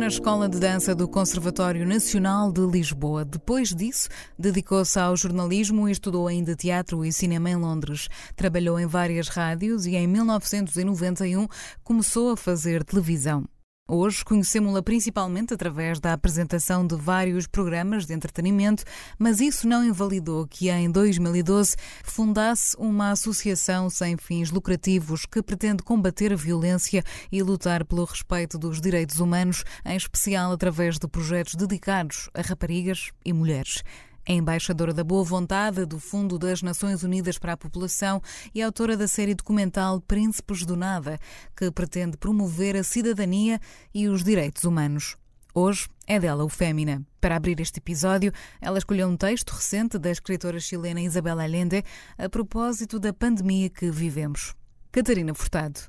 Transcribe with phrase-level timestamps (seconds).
[0.00, 3.22] Na Escola de Dança do Conservatório Nacional de Lisboa.
[3.22, 8.08] Depois disso, dedicou-se ao jornalismo e estudou ainda teatro e cinema em Londres.
[8.34, 11.46] Trabalhou em várias rádios e em 1991
[11.84, 13.44] começou a fazer televisão.
[13.92, 18.84] Hoje conhecemos-la principalmente através da apresentação de vários programas de entretenimento,
[19.18, 21.74] mas isso não invalidou que em 2012
[22.04, 28.56] fundasse uma associação sem fins lucrativos que pretende combater a violência e lutar pelo respeito
[28.56, 33.82] dos direitos humanos, em especial através de projetos dedicados a raparigas e mulheres.
[34.30, 38.22] É embaixadora da boa vontade do Fundo das Nações Unidas para a População
[38.54, 41.18] e autora da série documental Príncipes do Nada,
[41.56, 43.58] que pretende promover a cidadania
[43.92, 45.16] e os direitos humanos.
[45.52, 47.04] Hoje é dela o Fémina.
[47.20, 51.82] Para abrir este episódio, ela escolheu um texto recente da escritora chilena Isabel Allende
[52.16, 54.54] a propósito da pandemia que vivemos.
[54.92, 55.80] Catarina Furtado.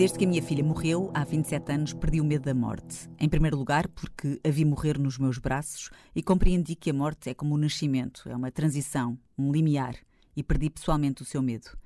[0.00, 3.06] Desde que a minha filha morreu, há 27 anos, perdi o medo da morte.
[3.18, 7.28] Em primeiro lugar, porque a vi morrer nos meus braços e compreendi que a morte
[7.28, 9.94] é como o nascimento, é uma transição, um limiar,
[10.34, 11.76] e perdi pessoalmente o seu medo.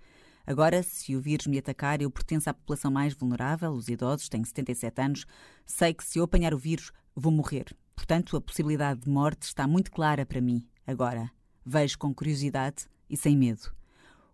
[0.47, 4.47] Agora, se o vírus me atacar, eu pertenço à população mais vulnerável, os idosos, tenho
[4.47, 5.27] 77 anos,
[5.67, 7.65] sei que se eu apanhar o vírus, vou morrer.
[7.97, 11.33] Portanto, a possibilidade de morte está muito clara para mim, agora.
[11.67, 13.75] Vejo com curiosidade e sem medo.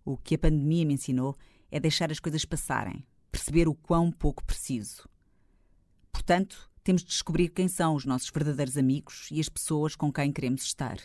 [0.05, 1.35] O que a pandemia me ensinou
[1.71, 5.09] é deixar as coisas passarem, perceber o quão pouco preciso.
[6.13, 10.33] Portanto, temos de descobrir quem são os nossos verdadeiros amigos e as pessoas com quem
[10.33, 10.99] queremos estar.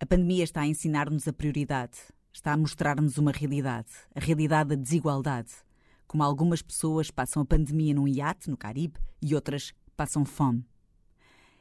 [0.00, 1.98] A pandemia está a ensinar-nos a prioridade,
[2.32, 5.52] está a mostrar-nos uma realidade, a realidade da desigualdade.
[6.06, 10.64] Como algumas pessoas passam a pandemia num iate no Caribe e outras passam fome.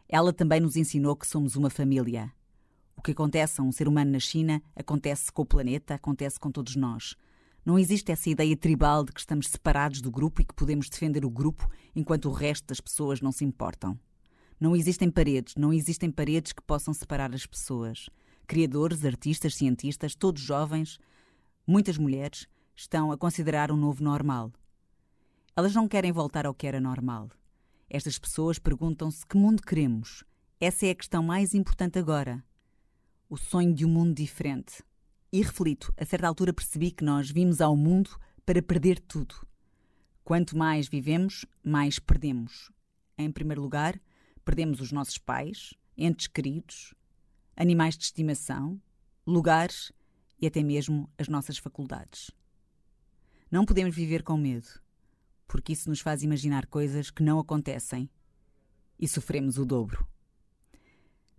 [0.08, 2.32] Ela também nos ensinou que somos uma família.
[2.96, 6.50] O que acontece a um ser humano na China acontece com o planeta, acontece com
[6.50, 7.16] todos nós.
[7.68, 11.26] Não existe essa ideia tribal de que estamos separados do grupo e que podemos defender
[11.26, 14.00] o grupo enquanto o resto das pessoas não se importam.
[14.58, 18.10] Não existem paredes, não existem paredes que possam separar as pessoas.
[18.48, 20.98] Criadores, artistas, cientistas, todos jovens,
[21.68, 24.50] muitas mulheres, estão a considerar um novo normal.
[25.54, 27.30] Elas não querem voltar ao que era normal.
[27.90, 30.24] Estas pessoas perguntam-se que mundo queremos.
[30.58, 32.42] Essa é a questão mais importante agora.
[33.30, 34.82] O sonho de um mundo diferente.
[35.32, 39.36] E reflito, a certa altura percebi que nós vimos ao mundo para perder tudo.
[40.24, 42.72] Quanto mais vivemos, mais perdemos.
[43.18, 44.00] Em primeiro lugar,
[44.46, 46.94] perdemos os nossos pais, entes queridos,
[47.56, 48.82] animais de estimação,
[49.26, 49.92] lugares
[50.40, 52.32] e até mesmo as nossas faculdades.
[53.52, 54.68] Não podemos viver com medo,
[55.48, 58.10] porque isso nos faz imaginar coisas que não acontecem
[59.00, 60.08] e sofremos o dobro.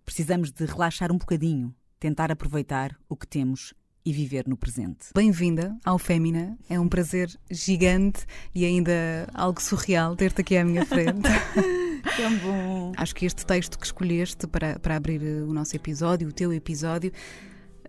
[0.04, 5.08] Precisamos de relaxar um bocadinho, tentar aproveitar o que temos e viver no presente.
[5.14, 6.56] Bem-vinda ao Fémina.
[6.68, 11.28] É um prazer gigante e ainda algo surreal ter-te aqui à minha frente.
[12.16, 12.92] Tão bom.
[12.96, 17.12] Acho que este texto que escolheste para, para abrir o nosso episódio, o teu episódio,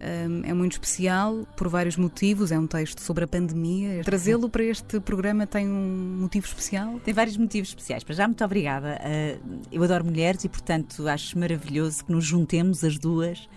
[0.01, 2.51] um, é muito especial por vários motivos.
[2.51, 4.03] É um texto sobre a pandemia.
[4.03, 6.99] Trazê-lo para este programa tem um motivo especial?
[6.99, 8.03] Tem vários motivos especiais.
[8.03, 8.99] Para já, muito obrigada.
[8.99, 13.47] Uh, eu adoro mulheres e, portanto, acho maravilhoso que nos juntemos as duas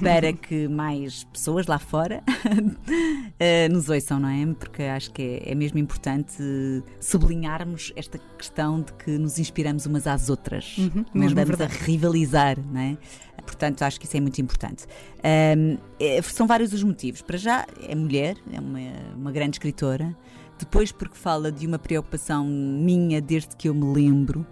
[0.00, 4.46] para que mais pessoas lá fora uh, nos ouçam, não é?
[4.54, 6.42] Porque acho que é, é, mesmo importante
[7.00, 11.74] sublinharmos esta questão de que nos inspiramos umas às outras, uhum, não andamos verdade.
[11.74, 12.96] a rivalizar, não é?
[13.42, 14.86] Portanto, acho que isso é muito importante.
[15.58, 17.20] Um, é, são vários os motivos.
[17.20, 18.78] Para já, é mulher, é uma,
[19.16, 20.16] uma grande escritora.
[20.58, 24.46] Depois, porque fala de uma preocupação minha desde que eu me lembro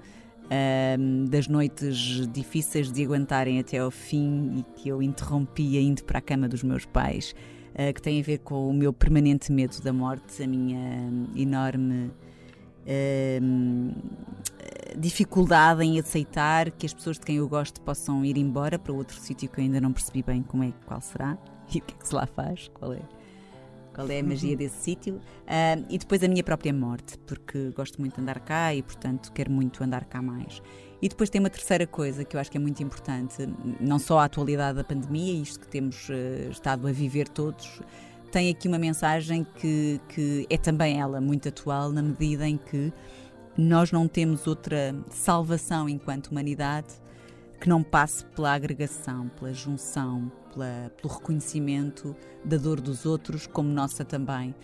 [0.98, 6.18] um, das noites difíceis de aguentarem até ao fim e que eu interrompia indo para
[6.18, 7.34] a cama dos meus pais,
[7.74, 12.10] uh, que tem a ver com o meu permanente medo da morte, a minha enorme
[14.98, 19.16] dificuldade em aceitar que as pessoas de quem eu gosto possam ir embora para outro
[19.20, 21.38] sítio que eu ainda não percebi bem como é, qual será
[21.72, 23.21] e o que é que se lá faz, qual é
[23.94, 28.00] qual é a magia desse sítio, uh, e depois a minha própria morte, porque gosto
[28.00, 30.62] muito de andar cá e, portanto, quero muito andar cá mais.
[31.00, 33.36] E depois tem uma terceira coisa que eu acho que é muito importante,
[33.80, 37.80] não só a atualidade da pandemia, isto que temos uh, estado a viver todos,
[38.30, 42.92] tem aqui uma mensagem que, que é também ela muito atual, na medida em que
[43.56, 46.88] nós não temos outra salvação enquanto humanidade
[47.60, 52.14] que não passe pela agregação, pela junção, pela, pelo reconhecimento
[52.44, 54.54] da dor dos outros como nossa também.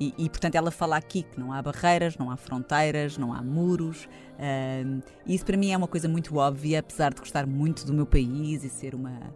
[0.00, 3.42] E, e, portanto, ela fala aqui que não há barreiras, não há fronteiras, não há
[3.42, 4.04] muros.
[4.34, 8.06] Uh, isso para mim é uma coisa muito óbvia, apesar de gostar muito do meu
[8.06, 9.34] país e ser uma,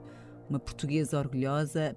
[0.48, 1.96] uma portuguesa orgulhosa.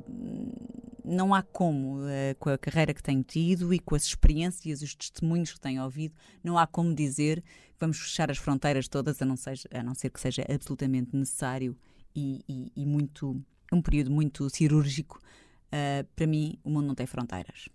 [1.03, 4.85] Não há como, uh, com a carreira que tenho tido e com as experiências e
[4.85, 9.21] os testemunhos que tenho ouvido, não há como dizer que vamos fechar as fronteiras todas,
[9.21, 11.77] a não, seja, a não ser que seja absolutamente necessário
[12.15, 13.39] e, e, e muito,
[13.71, 15.19] um período muito cirúrgico.
[15.67, 17.69] Uh, para mim, o mundo não tem fronteiras.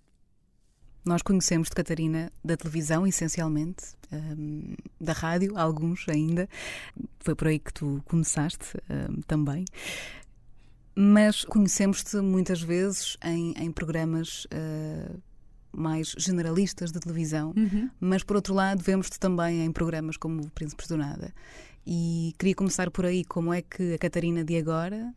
[1.04, 6.48] Nós conhecemos de Catarina da televisão, essencialmente, um, da rádio, alguns ainda.
[7.20, 9.64] Foi por aí que tu começaste um, também.
[10.94, 15.18] Mas conhecemos-te muitas vezes em, em programas uh,
[15.72, 17.88] mais generalistas de televisão, uhum.
[17.98, 21.32] mas por outro lado, vemos-te também em programas como o Príncipes do Nada.
[21.86, 23.24] E queria começar por aí.
[23.24, 25.14] Como é que a Catarina de agora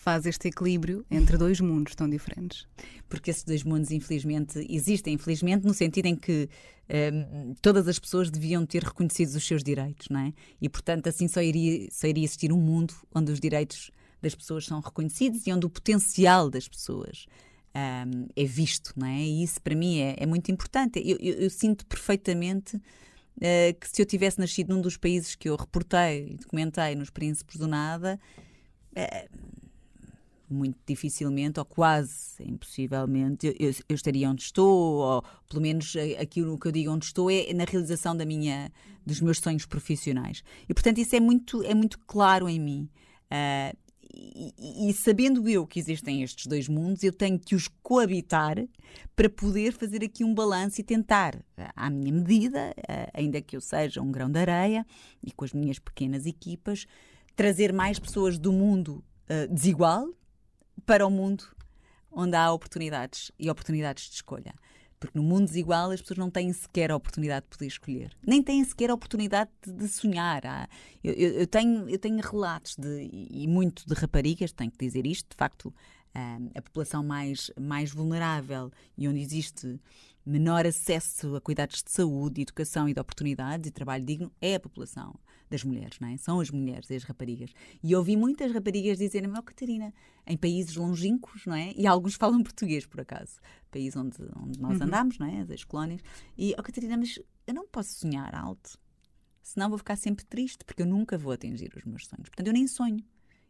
[0.00, 2.66] faz este equilíbrio entre dois mundos tão diferentes.
[3.06, 6.48] Porque esses dois mundos, infelizmente, existem, infelizmente, no sentido em que
[7.12, 10.32] um, todas as pessoas deviam ter reconhecidos os seus direitos, não é?
[10.60, 13.90] E, portanto, assim só iria, só iria existir um mundo onde os direitos
[14.22, 17.26] das pessoas são reconhecidos e onde o potencial das pessoas
[17.74, 19.20] um, é visto, não é?
[19.20, 20.98] E isso, para mim, é, é muito importante.
[21.04, 25.50] Eu, eu, eu sinto perfeitamente uh, que se eu tivesse nascido num dos países que
[25.50, 28.18] eu reportei e documentei nos Príncipes do Nada.
[28.92, 29.60] Uh,
[30.52, 36.68] muito dificilmente ou quase impossivelmente eu, eu, estaria onde estou ou pelo menos aquilo que
[36.68, 38.70] eu digo onde estou é na realização da minha
[39.06, 40.42] dos meus sonhos profissionais.
[40.68, 42.88] E portanto isso é muito é muito claro em mim.
[43.32, 43.76] Uh,
[44.12, 48.56] e, e, sabendo eu que existem estes dois mundos, eu tenho que os coabitar
[49.14, 51.40] para poder fazer aqui um balanço e tentar,
[51.76, 54.84] à minha medida, uh, ainda que eu seja um grão de areia
[55.22, 56.86] e com as minhas pequenas equipas,
[57.36, 60.08] trazer mais pessoas do mundo uh, desigual,
[60.86, 61.44] para o mundo
[62.10, 64.54] onde há oportunidades e oportunidades de escolha.
[64.98, 68.16] Porque no mundo desigual as pessoas não têm sequer a oportunidade de poder escolher.
[68.26, 70.42] Nem têm sequer a oportunidade de, de sonhar.
[71.02, 75.06] Eu, eu, eu, tenho, eu tenho relatos de, e muito de raparigas, tenho que dizer
[75.06, 75.72] isto, de facto,
[76.54, 79.80] a população mais, mais vulnerável e onde existe
[80.24, 84.60] menor acesso a cuidados de saúde, educação e de oportunidades e trabalho digno é a
[84.60, 85.18] população
[85.48, 86.16] das mulheres, não é?
[86.16, 87.52] São as mulheres e as raparigas.
[87.82, 89.92] E ouvi muitas raparigas dizerem-me, oh Catarina,
[90.26, 91.72] em países longínquos, não é?
[91.76, 93.40] E alguns falam português, por acaso,
[93.70, 94.86] país onde, onde nós uhum.
[94.86, 95.44] andamos, não é?
[95.52, 96.00] As colónias.
[96.38, 98.78] E, oh Catarina, mas eu não posso sonhar alto,
[99.42, 102.28] senão vou ficar sempre triste, porque eu nunca vou atingir os meus sonhos.
[102.28, 103.02] Portanto, eu nem sonho.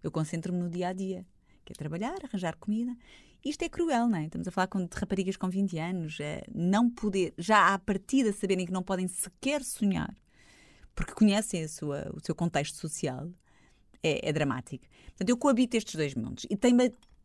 [0.02, 1.26] Eu concentro-me no dia a dia,
[1.64, 2.96] que é trabalhar, arranjar comida.
[3.45, 4.27] Isto é cruel, não é?
[4.27, 8.33] Estamos a falar com, de raparigas com 20 anos, é, não poder, já à partida
[8.33, 10.15] saberem que não podem sequer sonhar
[11.01, 13.31] porque conhecem sua, o seu contexto social,
[14.03, 14.85] é, é, dramático.
[15.06, 16.47] Portanto, eu coabito estes dois mundos.
[16.51, 16.77] E tem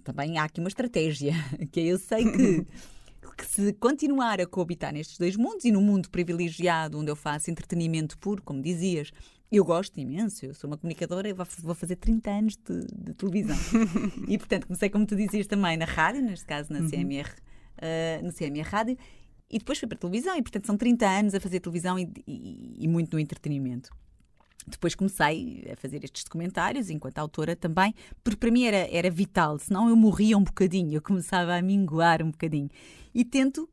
[0.03, 1.33] também há aqui uma estratégia,
[1.71, 2.65] que é eu sei que,
[3.37, 7.51] que se continuar a coabitar nestes dois mundos e no mundo privilegiado, onde eu faço
[7.51, 9.11] entretenimento puro, como dizias,
[9.55, 13.55] eu gosto imenso, eu sou uma comunicadora e vou fazer 30 anos de, de televisão.
[14.27, 17.33] e, portanto, comecei, como tu dizias, também na rádio, neste caso na CMR, uh,
[17.77, 18.97] eh, no CMR Rádio,
[19.49, 22.11] e depois fui para a televisão, e portanto são 30 anos a fazer televisão e,
[22.27, 23.89] e, e muito no entretenimento.
[24.67, 27.93] Depois comecei a fazer estes documentários, enquanto autora também,
[28.23, 32.23] porque para mim era, era vital, senão eu morria um bocadinho, eu começava a minguar
[32.23, 32.69] um bocadinho.
[33.13, 33.69] E tento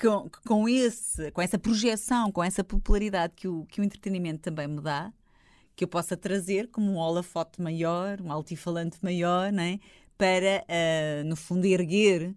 [0.00, 4.66] com, com, esse, com essa projeção, com essa popularidade que o, que o entretenimento também
[4.66, 5.12] me dá,
[5.76, 9.78] que eu possa trazer como um holofote maior, um altifalante maior, né?
[10.18, 12.34] para, uh, no fundo, erguer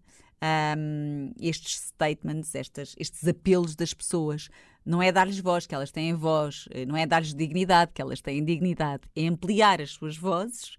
[0.77, 4.49] um, estes statements, estas, estes apelos das pessoas.
[4.85, 8.19] Não é dar-lhes voz, que elas têm voz, eh, não é dar-lhes dignidade, que elas
[8.19, 10.75] têm dignidade, é ampliar as suas vozes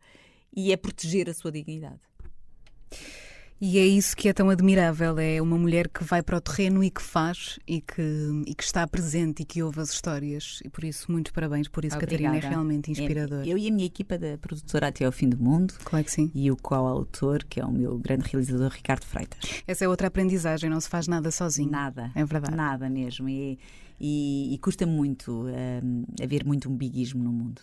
[0.56, 2.00] e é proteger a sua dignidade.
[3.64, 6.82] E é isso que é tão admirável, é uma mulher que vai para o terreno
[6.82, 8.02] e que faz e que,
[8.44, 10.58] e que está presente e que ouve as histórias.
[10.64, 12.24] E por isso, muito parabéns por isso, Obrigada.
[12.24, 13.44] Catarina, é realmente inspirador.
[13.44, 15.74] É, eu e a minha equipa da produtora Até ao Fim do Mundo.
[15.84, 16.28] Claro que sim.
[16.34, 19.38] E o coautor, que é o meu grande realizador, Ricardo Freitas.
[19.64, 21.70] Essa é outra aprendizagem, não se faz nada sozinho.
[21.70, 22.10] Nada.
[22.16, 22.56] É verdade.
[22.56, 23.28] Nada mesmo.
[23.28, 23.60] E,
[24.00, 25.46] e, e custa muito
[25.84, 27.62] um, haver muito um biguismo no mundo.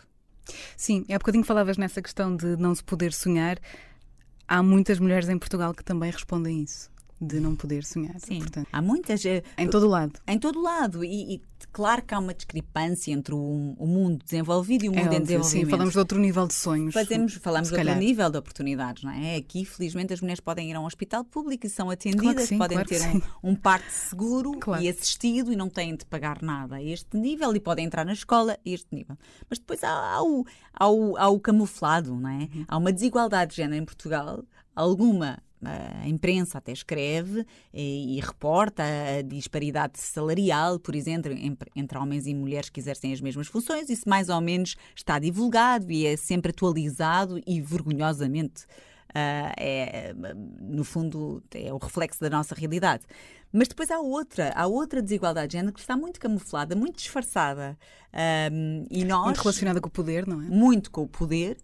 [0.78, 3.60] Sim, há bocadinho falavas nessa questão de não se poder sonhar
[4.50, 6.90] há muitas mulheres em Portugal que também respondem isso
[7.22, 8.20] de não poder sonhar.
[8.20, 9.26] Sim, Portanto, há muitas.
[9.26, 10.20] Eh, em todo lado.
[10.26, 11.04] Em todo o lado.
[11.04, 14.98] E, e claro que há uma discrepância entre o, o mundo desenvolvido e o é
[14.98, 15.66] mundo é óbvio, em desenvolvimento.
[15.66, 16.94] Sim, falamos de outro nível de sonhos.
[16.94, 19.36] Fazemos, falamos de outro nível de oportunidades, não é?
[19.36, 22.58] Aqui, felizmente, as mulheres podem ir a um hospital público e são atendidas, claro sim,
[22.58, 23.02] podem claro ter
[23.44, 24.84] um, um parto seguro claro.
[24.84, 28.14] e assistido e não têm de pagar nada a este nível e podem entrar na
[28.14, 29.18] escola a este nível.
[29.50, 32.50] Mas depois há, há, o, há, o, há o camuflado, não é?
[32.54, 32.66] Uhum.
[32.68, 34.44] Há uma desigualdade de género em Portugal
[34.76, 41.98] alguma a imprensa até escreve e, e, reporta a disparidade salarial, por exemplo, entre, entre,
[41.98, 43.90] homens e mulheres que exercem as mesmas funções.
[43.90, 48.64] Isso mais ou menos está divulgado e é sempre atualizado e vergonhosamente
[49.10, 50.14] uh, é,
[50.62, 53.04] no fundo, é o reflexo da nossa realidade.
[53.52, 57.78] Mas depois há outra, há outra desigualdade de género que está muito camuflada, muito disfarçada.
[58.52, 60.46] Um, e nós, muito relacionada com o poder, não é?
[60.46, 61.58] Muito com o poder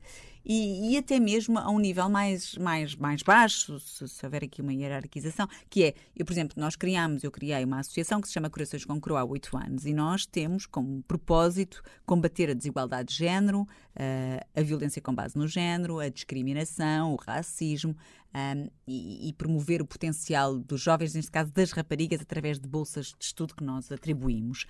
[0.46, 4.62] e, e, até mesmo a um nível mais, mais, mais baixo, se, se, houver aqui
[4.62, 8.34] uma hierarquização, que é, eu, por exemplo, nós criámos, eu criei uma associação que se
[8.34, 13.10] chama Corações com Coroa há oito anos e nós temos como propósito combater a desigualdade
[13.10, 17.96] de género, uh, a violência com base no género, a discriminação, o racismo
[18.36, 23.08] um, e, e promover o potencial dos jovens, neste caso das raparigas, através de bolsas
[23.18, 24.66] de estudo que nós atribuímos.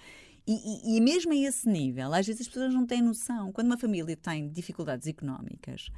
[0.48, 3.52] E, e, mesmo a esse nível, às vezes as pessoas não têm noção.
[3.52, 5.90] Quando uma família tem dificuldades económicas,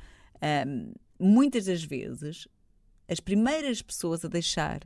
[1.19, 2.47] muitas das vezes
[3.09, 4.81] as primeiras pessoas a deixar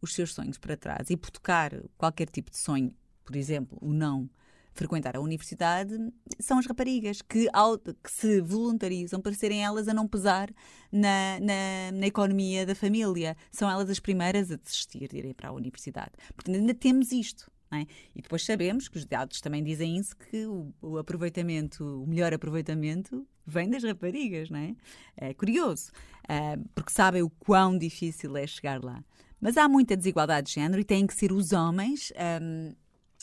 [0.00, 2.94] os seus sonhos para trás e hipotecar qualquer tipo de sonho,
[3.24, 4.28] por exemplo, o não
[4.74, 5.96] frequentar a universidade,
[6.40, 10.52] são as raparigas que, ao, que se voluntarizam para serem elas a não pesar
[10.90, 13.36] na, na, na, economia da família.
[13.52, 16.10] São elas as primeiras a desistir de irem para a universidade.
[16.34, 17.50] Portanto, ainda temos isto.
[17.72, 17.86] É?
[18.14, 22.32] E depois sabemos que os dados também dizem isso, que o, o, aproveitamento, o melhor
[22.32, 24.76] aproveitamento vem das raparigas, não é?
[25.16, 25.90] É curioso,
[26.24, 29.02] uh, porque sabem o quão difícil é chegar lá.
[29.40, 32.74] Mas há muita desigualdade de género e têm que ser os homens um,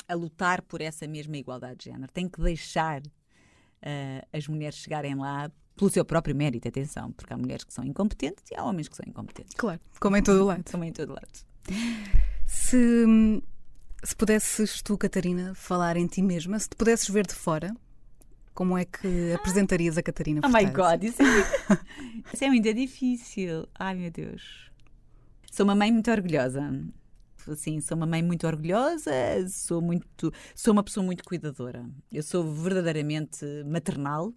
[0.08, 2.12] a lutar por essa mesma igualdade de género.
[2.12, 7.38] Têm que deixar uh, as mulheres chegarem lá pelo seu próprio mérito, atenção, porque há
[7.38, 9.56] mulheres que são incompetentes e há homens que são incompetentes.
[9.56, 10.64] Claro, como em todo lado.
[10.70, 11.32] Como em todo lado.
[12.46, 12.96] Se
[14.04, 17.76] se pudesses tu, Catarina, falar em ti mesma, se te pudesses ver de fora,
[18.54, 21.26] como é que apresentarias a Catarina Oh my God, isso é,
[22.34, 23.68] isso é muito difícil.
[23.76, 24.72] Ai meu Deus.
[25.52, 26.62] Sou uma mãe muito orgulhosa.
[27.56, 29.12] Sim, sou uma mãe muito orgulhosa,
[29.50, 31.90] sou muito, sou uma pessoa muito cuidadora.
[32.12, 34.34] Eu sou verdadeiramente maternal.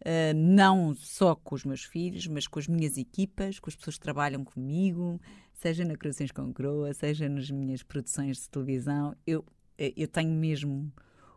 [0.00, 3.96] Uh, não só com os meus filhos, mas com as minhas equipas, com as pessoas
[3.96, 5.18] que trabalham comigo,
[5.54, 9.16] seja na Corações com Croa, seja nas minhas produções de televisão.
[9.26, 9.44] Eu,
[9.78, 10.92] eh, eu tenho mesmo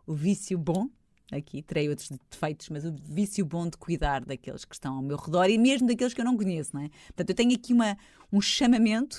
[0.06, 0.90] o vício bom,
[1.32, 5.16] aqui terei outros defeitos, mas o vício bom de cuidar daqueles que estão ao meu
[5.16, 6.88] redor e mesmo daqueles que eu não conheço, não é?
[7.06, 7.96] Portanto, eu tenho aqui uma,
[8.30, 9.18] um chamamento,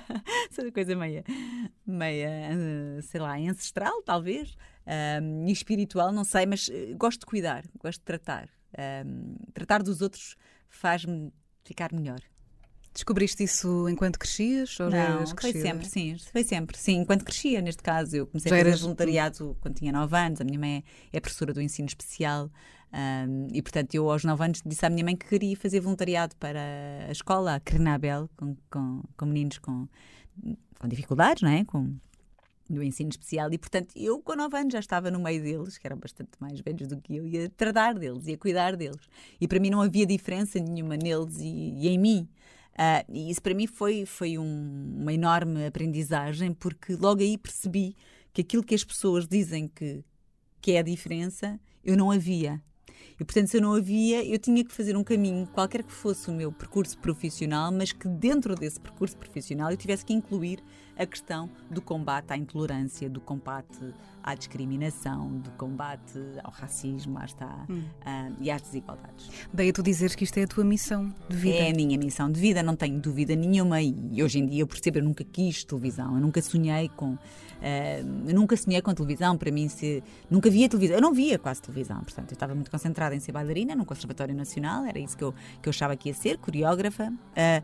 [0.50, 1.24] essa coisa meia,
[1.86, 4.54] meia, eh, sei lá, ancestral, talvez,
[5.22, 8.50] um, e espiritual, não sei, mas gosto de cuidar, gosto de tratar.
[8.78, 10.36] Um, tratar dos outros
[10.68, 11.32] faz-me
[11.64, 12.20] ficar melhor.
[12.94, 14.78] Descobriste isso enquanto crescias?
[14.78, 16.16] Ou não, foi sempre, sim.
[16.30, 16.98] Foi sempre, sim.
[16.98, 18.80] Enquanto crescia, neste caso, eu comecei Já a fazer eras...
[18.82, 20.40] voluntariado quando tinha 9 anos.
[20.42, 22.50] A minha mãe é professora do ensino especial.
[22.92, 26.36] Um, e, portanto, eu aos 9 anos disse à minha mãe que queria fazer voluntariado
[26.36, 26.60] para
[27.08, 29.88] a escola, a Crenabel, com, com, com meninos com,
[30.78, 31.64] com dificuldades, não é?
[31.64, 31.96] Com,
[32.74, 35.86] do ensino especial e, portanto, eu com 9 anos já estava no meio deles, que
[35.86, 39.08] eram bastante mais velhos do que eu, e a tratar deles e a cuidar deles.
[39.40, 42.28] E para mim não havia diferença nenhuma neles e, e em mim.
[42.72, 47.94] Uh, e isso para mim foi, foi um, uma enorme aprendizagem, porque logo aí percebi
[48.32, 50.02] que aquilo que as pessoas dizem que,
[50.60, 52.62] que é a diferença, eu não havia.
[53.20, 56.30] E, portanto, se eu não havia, eu tinha que fazer um caminho, qualquer que fosse
[56.30, 60.60] o meu percurso profissional, mas que dentro desse percurso profissional eu tivesse que incluir
[60.96, 67.24] a questão do combate à intolerância, do combate à discriminação, do combate ao racismo, lá
[67.24, 67.82] está, hum.
[68.06, 69.30] uh, e às desigualdades.
[69.52, 71.56] Daí tu dizeres que isto é a tua missão de vida.
[71.56, 73.80] É a minha missão de vida, não tenho dúvida nenhuma.
[73.82, 77.18] E hoje em dia eu percebo, eu nunca quis televisão, eu nunca sonhei com
[77.62, 80.96] Uh, eu nunca sonhei com televisão, para mim, se, nunca via televisão.
[80.96, 84.34] Eu não via quase televisão, portanto, eu estava muito concentrada em ser bailarina no Conservatório
[84.34, 85.32] Nacional, era isso que eu,
[85.62, 87.06] que eu achava que ia ser, coreógrafa.
[87.06, 87.62] Uh,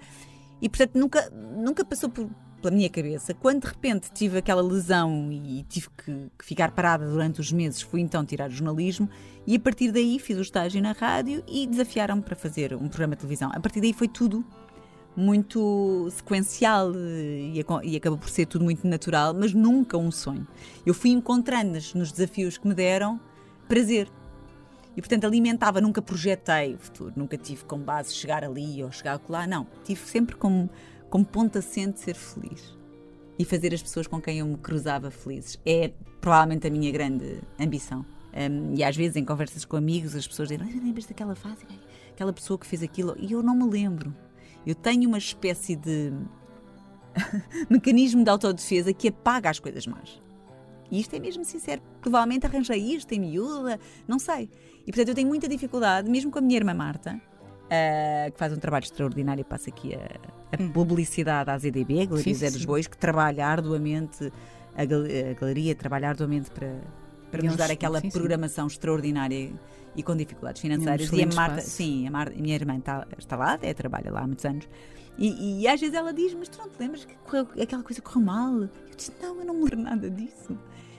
[0.63, 3.35] e, portanto, nunca, nunca passou por, pela minha cabeça.
[3.35, 7.81] Quando de repente tive aquela lesão e tive que, que, ficar parada durante os meses,
[7.81, 9.09] fui então tirar jornalismo
[9.47, 13.15] e a partir daí fiz o estágio na rádio e desafiaram-me para fazer um programa
[13.15, 13.51] de televisão.
[13.55, 14.45] A partir daí foi tudo
[15.17, 20.47] muito sequencial eh, e, e acabou por ser tudo muito natural, mas nunca um sonho.
[20.87, 23.21] Eu fui encontrando nos desafios que me deram
[23.67, 24.09] prazer.
[24.97, 29.21] E portanto alimentava, nunca projetei o futuro, nunca tive como base chegar ali ou chegar
[29.29, 29.67] lá, não.
[29.85, 30.69] Tive sempre como,
[31.11, 32.77] como ponto assente ser feliz
[33.39, 35.59] e fazer as pessoas com quem eu me cruzava felizes.
[35.65, 38.05] É provavelmente a minha grande ambição.
[38.35, 41.65] Um, e às vezes em conversas com amigos as pessoas dizem: lembras daquela fase?
[42.11, 43.17] Aquela pessoa que fez aquilo?
[43.19, 44.15] E eu não me lembro.
[44.67, 46.13] Eu tenho uma espécie de
[47.71, 50.21] mecanismo de autodefesa que apaga as coisas más.
[50.91, 51.83] E isto é mesmo sincero.
[52.01, 54.51] Provavelmente arranjei isto em miúda, não sei.
[54.87, 58.53] E portanto eu tenho muita dificuldade, mesmo com a minha irmã Marta, uh, que faz
[58.53, 62.87] um trabalho extraordinário, passo aqui a, a publicidade à ZDB, a Galeria Zé dos Bois,
[62.87, 64.33] que trabalha arduamente,
[64.75, 66.81] a, a galeria trabalha arduamente para,
[67.31, 68.75] para nos dar aquela sim, programação sim.
[68.75, 69.53] extraordinária
[69.95, 71.11] e com dificuldades financeiras.
[71.13, 71.71] E a Marta, espaço.
[71.71, 74.69] sim, a, Marta, a minha irmã está, está lá, é, trabalha lá há muitos anos.
[75.19, 78.01] E, e, às vezes ela diz: Mas tu não te lembras que correu, aquela coisa
[78.01, 78.55] correu mal?
[78.63, 80.57] Eu disse: Não, eu não me lembro nada disso.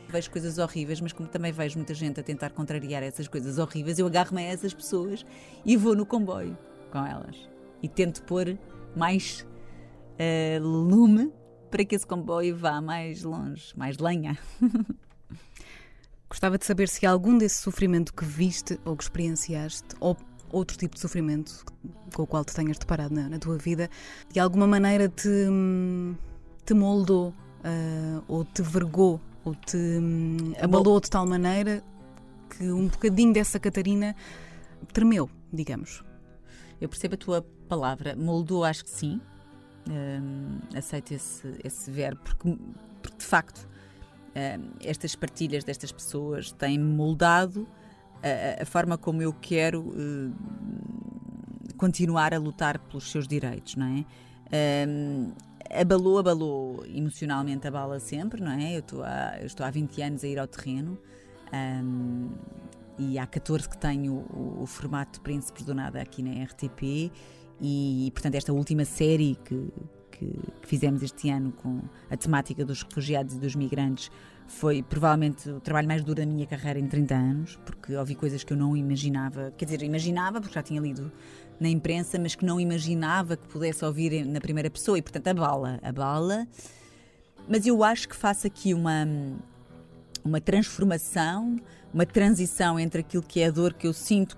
[0.09, 3.99] Vejo coisas horríveis, mas como também vejo muita gente a tentar contrariar essas coisas horríveis,
[3.99, 5.25] eu agarro-me a essas pessoas
[5.63, 6.57] e vou no comboio
[6.91, 7.37] com elas.
[7.81, 8.57] E tento pôr
[8.95, 9.45] mais
[10.19, 11.31] uh, lume
[11.69, 14.37] para que esse comboio vá mais longe, mais lenha.
[16.29, 20.15] Gostava de saber se algum desse sofrimento que viste ou que experienciaste, ou
[20.51, 21.63] outro tipo de sofrimento
[22.13, 23.89] com o qual te tenhas deparado na, na tua vida,
[24.31, 25.29] de alguma maneira te,
[26.65, 31.83] te moldou uh, ou te vergou ou te um, abalou de tal maneira
[32.49, 34.15] que um bocadinho dessa Catarina
[34.91, 36.03] tremeu, digamos.
[36.81, 39.21] Eu percebo a tua palavra, moldou, acho que sim.
[39.89, 42.57] Um, aceito esse, esse verbo, porque,
[43.01, 43.67] porque de facto
[44.81, 47.67] estas partilhas destas pessoas têm moldado
[48.23, 50.33] a, a forma como eu quero uh,
[51.77, 54.05] continuar a lutar pelos seus direitos, não é?
[54.87, 55.31] Um,
[55.69, 58.75] abalou, abalou emocionalmente, abala sempre, não é?
[58.75, 60.97] Eu estou há, eu estou há 20 anos a ir ao terreno
[61.53, 62.29] um,
[62.97, 67.11] e há 14 que tenho o, o, formato de Príncipes do Nada aqui na RTP
[67.61, 69.67] e, portanto, esta última série que,
[70.11, 70.25] que,
[70.61, 74.11] que fizemos este ano com a temática dos refugiados e dos migrantes
[74.47, 78.43] foi provavelmente o trabalho mais duro da minha carreira em 30 anos, porque ouvi coisas
[78.43, 81.11] que eu não imaginava, quer dizer, imaginava porque já tinha lido
[81.59, 85.33] na imprensa, mas que não imaginava que pudesse ouvir na primeira pessoa e, portanto, a
[85.33, 86.47] bala, a bala.
[87.47, 89.05] Mas eu acho que faço aqui uma
[90.23, 91.57] uma transformação,
[91.93, 94.37] uma transição entre aquilo que é a dor que eu sinto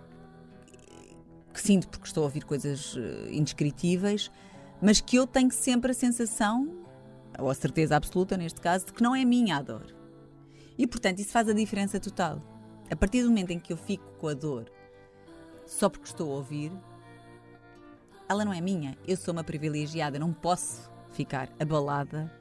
[1.62, 4.32] que sinto porque estou a ouvir coisas eh, indescritíveis,
[4.82, 6.76] mas que eu tenho sempre a sensação,
[7.38, 9.96] ou a certeza absoluta neste caso, de que não é minha a dor.
[10.76, 12.42] E portanto, isso faz a diferença total.
[12.90, 14.72] A partir do momento em que eu fico com a dor
[15.68, 16.72] só porque estou a ouvir,
[18.28, 18.98] ela não é minha.
[19.08, 22.32] Eu sou uma privilegiada, não posso ficar abalada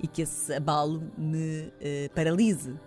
[0.00, 2.78] e que esse abalo me uh, paralise.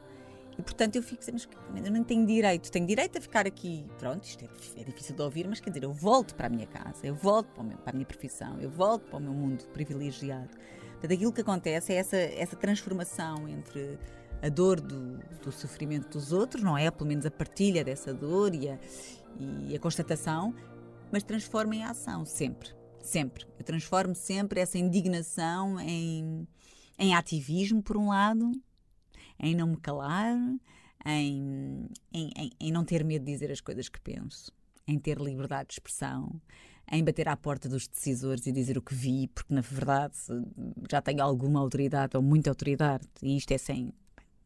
[0.58, 4.24] E portanto eu fico sempre, eu não tenho direito, tenho direito a ficar aqui, pronto,
[4.24, 7.06] isto é, é, difícil de ouvir, mas quer dizer, eu volto para a minha casa,
[7.06, 10.50] eu volto para, meu, para a minha profissão, eu volto para o meu mundo privilegiado.
[10.93, 14.00] Portanto, aquilo que acontece é essa, essa transformação entre
[14.41, 16.89] a dor do, do, sofrimento dos outros, não é?
[16.89, 18.80] Pelo menos a partilha dessa dor e a,
[19.39, 20.56] e a constatação,
[21.12, 22.70] mas transforma em ação, sempre.
[23.00, 23.46] Sempre.
[23.58, 26.48] Eu transformo sempre essa indignação em,
[26.98, 28.52] em ativismo, por um lado,
[29.39, 30.36] em não me calar,
[31.06, 34.52] em, em, em, em não ter medo de dizer as coisas que penso,
[34.88, 36.41] em ter liberdade de expressão,
[36.91, 40.15] em bater à porta dos decisores e dizer o que vi, porque na verdade
[40.89, 43.93] já tenho alguma autoridade ou muita autoridade, e isto é sem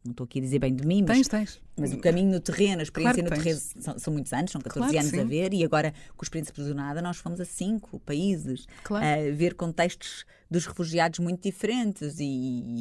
[0.04, 1.60] não estou aqui a dizer bem de mim, mas, tens, tens.
[1.78, 4.60] mas o caminho no terreno, a experiência claro no terreno são, são, muitos anos, são
[4.60, 7.44] 14 claro anos a ver, e agora com os Príncipes do Nada nós fomos a
[7.44, 9.04] cinco países claro.
[9.04, 12.24] a ver contextos dos refugiados muito diferentes e,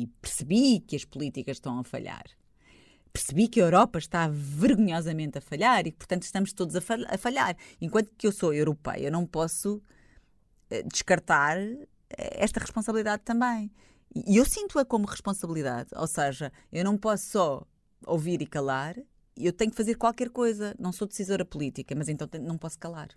[0.04, 2.24] e percebi que as políticas estão a falhar.
[3.14, 7.58] Percebi que a Europa está vergonhosamente a falhar e, portanto, estamos todos a falhar.
[7.82, 9.82] Enquanto que eu sou europeia, não posso
[10.70, 11.84] eh, descartar eh,
[12.18, 13.70] esta responsabilidade também.
[14.14, 17.68] E eu sinto-a como responsabilidade, ou seja, eu não posso só
[18.06, 18.98] ouvir e calar,
[19.38, 20.76] eu tenho que fazer qualquer coisa.
[20.78, 23.10] Não sou decisora política, mas então não posso calar.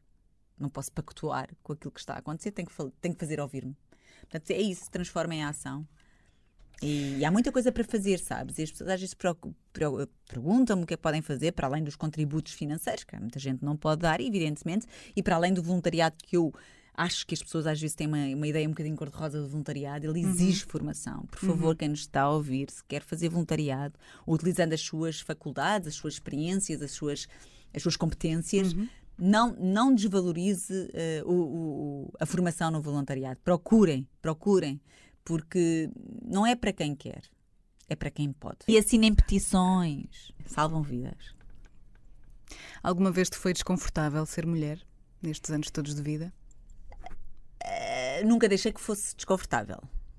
[0.59, 3.77] Não posso pactuar com aquilo que está a acontecer, tenho que, tenho que fazer ouvir-me.
[4.21, 5.87] Portanto, é isso, transforma em ação.
[6.83, 8.59] E, e, há muita coisa para fazer, sabes?
[8.59, 9.15] E as pessoas às vezes
[10.27, 13.65] perguntam-me o que é que podem fazer para além dos contributos financeiros, que muita gente
[13.65, 16.53] não pode dar, evidentemente, e para além do voluntariado que eu
[16.95, 20.07] acho que as pessoas às vezes têm uma, uma ideia um bocadinho cor-de-rosa do voluntariado,
[20.07, 20.71] ele exige uhum.
[20.71, 21.27] formação.
[21.27, 21.77] Por favor, uhum.
[21.77, 26.15] quem nos está a ouvir, se quer fazer voluntariado, utilizando as suas faculdades, as suas
[26.15, 27.27] experiências, as suas,
[27.75, 28.89] as suas competências, uhum.
[29.19, 33.41] não, não desvalorize uh, o, o, a formação no voluntariado.
[33.43, 34.81] Procurem, procurem,
[35.25, 35.91] porque
[36.25, 37.23] não é para quem quer,
[37.89, 38.59] é para quem pode.
[38.69, 41.35] E assinem petições, salvam vidas.
[42.83, 44.81] Alguma vez te foi desconfortável ser mulher
[45.21, 46.33] nestes anos todos de vida?
[48.23, 49.79] Nunca deixei que fosse desconfortável.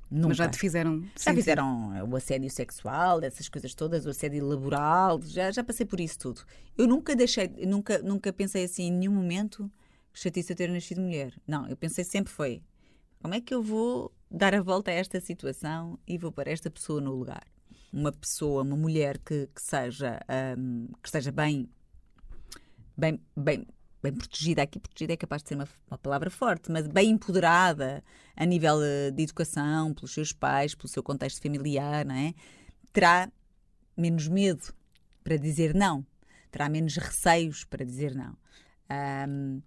[0.10, 0.30] Nunca.
[0.30, 1.04] Mas já te fizeram.
[1.20, 6.00] Já fizeram o assédio sexual, essas coisas todas, o assédio laboral, já, já passei por
[6.00, 6.42] isso tudo.
[6.78, 9.72] Eu nunca deixei, nunca, nunca pensei assim em nenhum momento
[10.14, 11.34] que chatice eu ter nascido mulher.
[11.48, 12.62] Não, eu pensei sempre foi
[13.20, 16.70] como é que eu vou dar a volta a esta situação e vou pôr esta
[16.70, 17.44] pessoa no lugar.
[17.92, 20.20] Uma pessoa, uma mulher que, que seja,
[20.58, 21.68] um, que esteja bem,
[22.96, 23.66] bem, bem
[24.06, 28.04] bem protegida, aqui protegida é capaz de ser uma, uma, palavra forte, mas bem empoderada
[28.36, 32.34] a nível eh, de educação, pelos seus pais, pelo seu contexto familiar, não é?
[32.96, 33.30] terá
[33.98, 34.74] menos medo
[35.22, 36.06] para dizer não,
[36.50, 38.38] terá menos receios para dizer não.
[39.28, 39.62] Um,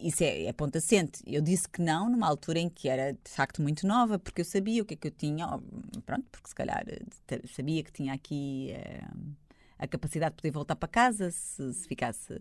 [0.00, 1.20] isso é, é ponto assente.
[1.26, 4.44] Eu disse que não numa altura em que era de facto muito nova, porque eu
[4.44, 5.46] sabia o que é que eu tinha,
[6.06, 9.34] pronto, porque se calhar eh, sabia que tinha aqui uh,
[9.78, 12.38] a capacidade de poder voltar para casa se, se ficasse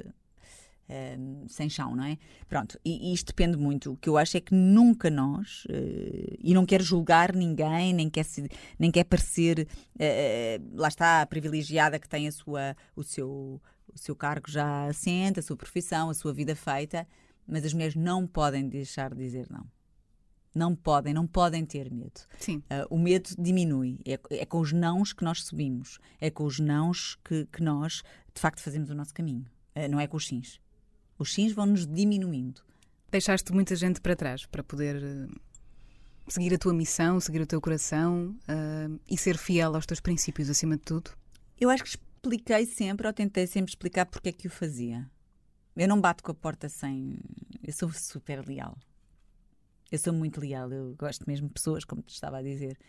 [0.92, 2.18] uh, sem chão, não é?
[2.48, 3.94] Pronto, e, e, isto depende muito.
[3.94, 8.10] O que eu acho é que nunca nós, uh, e não quero julgar ninguém, nem
[8.10, 9.68] quer, se, nem quer parecer,
[10.74, 13.62] lá está, a privilegiada que tem a sua, o, seu,
[13.94, 17.08] o seu cargo já assente, a sua profissão, a sua vida feita
[17.48, 19.70] mas as mulheres não podem deixar de dizer não.
[20.54, 22.22] Não podem, não podem ter medo.
[22.38, 22.58] Sim.
[22.58, 24.00] Uh, o medo diminui.
[24.06, 25.98] É, é, com os nãos que nós subimos.
[26.20, 29.46] É com os nãos que, que nós, de facto, fazemos o nosso caminho.
[29.76, 30.60] Uh, não é com os sims.
[31.22, 32.62] Os sims vão-nos diminuindo.
[33.12, 35.42] Deixaste muita gente para trás para poder uh,
[36.28, 38.36] seguir a tua missão, seguir o teu coração
[39.08, 41.12] e ser fiel aos teus princípios acima de tudo?
[41.60, 45.08] Eu acho que expliquei sempre, ou tentei sempre explicar porque é que o fazia.
[45.76, 47.20] Eu não bato com a porta sem.
[47.64, 48.76] Eu sou super leal.
[49.92, 50.72] Eu sou muito leal.
[50.72, 52.80] Eu gosto mesmo de pessoas, como te estava a dizer.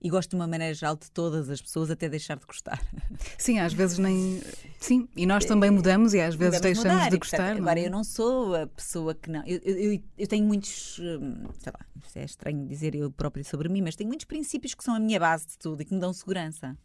[0.00, 2.80] E gosto de uma maneira geral de todas as pessoas, até deixar de gostar.
[3.36, 4.40] Sim, às vezes nem.
[4.78, 7.36] Sim, e nós também mudamos e às vezes deixamos mudar, de gostar.
[7.38, 7.86] Portanto, agora, é?
[7.86, 9.44] eu não sou a pessoa que não.
[9.44, 11.00] Eu, eu, eu, tenho muitos.
[11.00, 14.84] Hum, sei lá, é estranho dizer eu próprio sobre mim, mas tenho muitos princípios que
[14.84, 16.76] são a minha base de tudo e que me dão segurança.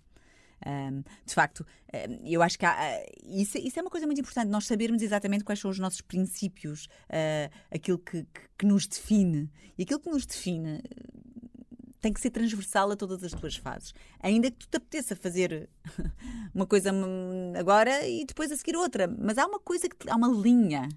[0.65, 1.65] Um, de facto,
[2.23, 5.43] eu acho que há, ah, isso, isso, é uma coisa muito importante, nós sabermos exatamente
[5.43, 9.51] quais são os nossos princípios, uh, aquilo que, que, que, nos define.
[9.77, 10.81] E aquilo que nos define
[12.03, 13.93] tem que ser transversal a todas as tuas fases.
[14.19, 15.69] Ainda que tu te apeteça fazer
[16.53, 16.91] uma coisa
[17.57, 19.07] agora e depois a seguir outra.
[19.07, 20.89] Mas há uma coisa que te, há uma linha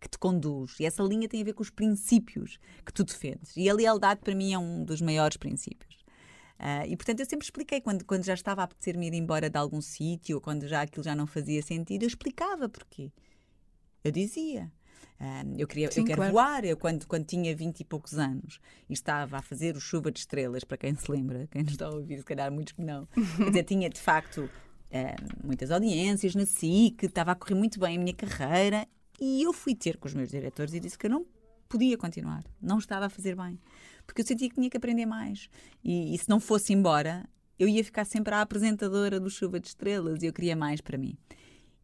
[0.00, 0.74] que te conduz.
[0.80, 3.56] E essa linha tem a ver com os princípios que tu defendes.
[3.56, 5.94] E a lealdade, para mim, é um dos maiores princípios.
[6.58, 9.56] Uh, e portanto eu sempre expliquei, quando, quando já estava a apetecer-me ir embora de
[9.56, 13.12] algum sítio, ou quando já aquilo já não fazia sentido, eu explicava porquê.
[14.02, 14.72] Eu dizia.
[15.56, 16.32] Eu, queria, Sim, eu quero claro.
[16.32, 16.64] voar.
[16.64, 20.20] Eu, quando, quando tinha vinte e poucos anos e estava a fazer o Chuva de
[20.20, 23.06] Estrelas, para quem se lembra, quem nos está a ouvir, se calhar muitos que não,
[23.06, 24.48] quer dizer, tinha de facto
[25.44, 28.88] muitas audiências na SIC, estava a correr muito bem a minha carreira
[29.20, 31.26] e eu fui ter com os meus diretores e disse que eu não
[31.68, 33.58] podia continuar, não estava a fazer bem
[34.08, 35.50] porque eu sentia que tinha que aprender mais.
[35.84, 39.68] E, e se não fosse embora, eu ia ficar sempre a apresentadora do Chuva de
[39.68, 41.16] Estrelas e eu queria mais para mim.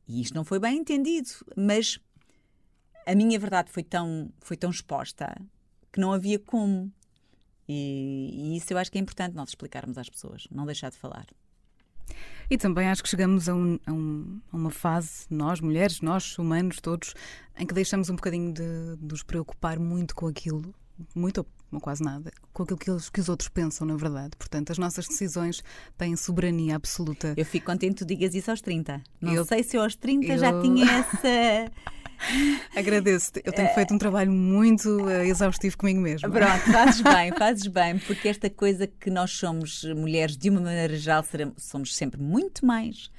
[0.09, 1.98] E isto não foi bem entendido, mas
[3.07, 5.35] a minha verdade foi tão, foi tão exposta
[5.93, 6.93] que não havia como.
[7.69, 10.97] E, e, isso eu acho que é importante nós explicarmos às pessoas, não deixar de
[10.97, 11.27] falar.
[12.51, 16.38] E também acho que chegamos a, um, a, um, a, uma fase, nós mulheres, nós
[16.38, 17.14] humanos todos,
[17.59, 20.75] em que deixamos um bocadinho de, de nos preocupar muito com aquilo
[21.14, 24.37] muito ou quase nada, com aquilo que, eles, que os outros pensam, na verdade.
[24.38, 25.62] Portanto, as nossas decisões
[25.99, 27.35] têm soberania absoluta.
[27.37, 29.03] Eu fico contente que tu digas isso aos 30.
[29.21, 30.38] Não eu, sei se eu aos 30 eu...
[30.38, 31.73] já tinha essa.
[32.75, 33.43] Agradeço-te.
[33.45, 36.31] Eu tenho feito um trabalho muito uh, exaustivo comigo mesmo.
[36.31, 40.97] Pronto, fazes bem, fazes bem, porque esta coisa que nós somos mulheres, de uma maneira
[40.97, 41.25] geral,
[41.57, 43.11] somos sempre muito mais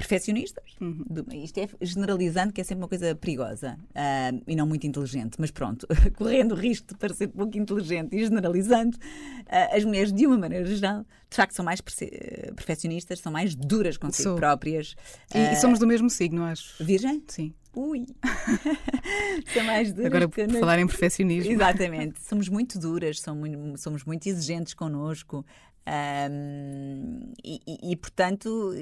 [0.00, 0.64] perfeccionistas.
[0.80, 1.04] Uhum.
[1.44, 5.50] Isto é generalizando, que é sempre uma coisa perigosa uh, e não muito inteligente, mas
[5.50, 5.86] pronto,
[6.16, 10.64] correndo o risco de parecer pouco inteligente e generalizando, uh, as mulheres, de uma maneira
[10.64, 14.36] geral, de facto são mais perfeccionistas, são mais duras consigo Sou.
[14.36, 14.96] próprias.
[15.34, 16.82] E, uh, e, somos do mesmo signo, acho.
[16.82, 17.22] Virgem?
[17.28, 17.52] Sim.
[17.74, 18.06] Ui!
[19.52, 20.06] são mais duras.
[20.06, 21.52] Agora, por falar em perfeccionismo.
[21.52, 22.20] Exatamente.
[22.22, 25.44] Somos muito duras, somos muito, somos muito exigentes connosco.
[25.90, 28.72] Um, e, e, e, portanto,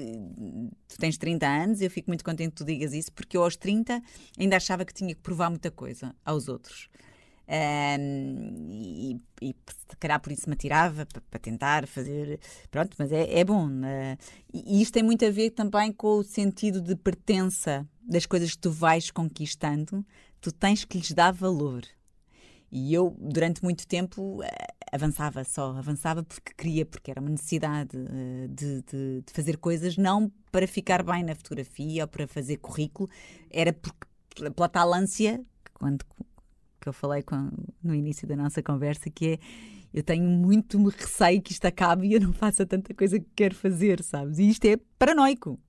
[0.87, 3.55] tu tens 30 anos, eu fico muito contente que tu digas isso, porque eu aos
[3.55, 4.01] 30
[4.37, 6.89] ainda achava que tinha que provar muita coisa aos outros.
[7.49, 12.39] Um, e, e se calhar por isso me atirava para tentar fazer.
[12.69, 13.67] Pronto, mas é, é bom.
[13.67, 14.17] Uh,
[14.53, 18.57] e isto tem muito a ver também com o sentido de pertença das coisas que
[18.57, 20.03] tu vais conquistando,
[20.41, 21.83] tu tens que lhes dar valor.
[22.71, 27.97] E eu, durante muito tempo, eh, avançava só, avançava porque queria, porque era uma necessidade
[27.97, 32.57] eh, de, de, de, fazer coisas, não para ficar bem na fotografia ou para fazer
[32.57, 33.09] currículo,
[33.49, 34.07] era porque,
[34.55, 35.43] pela tal ânsia,
[35.73, 36.03] quando,
[36.79, 37.49] que eu falei com,
[37.83, 39.39] no início da nossa conversa, que é
[39.91, 43.55] eu tenho muito receio que isto acabe e eu não faça tanta coisa que quero
[43.55, 44.37] fazer, sabes?
[44.37, 45.59] E isto é paranoico.